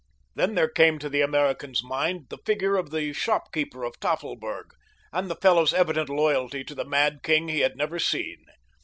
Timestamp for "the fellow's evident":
5.29-6.09